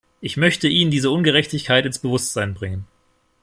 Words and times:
Ich 0.19 0.35
möchte 0.35 0.67
Ihnen 0.67 0.89
diese 0.89 1.11
Ungerechtigkeit 1.11 1.85
ins 1.85 1.99
Bewusstsein 1.99 2.55
bringen. 2.55 2.87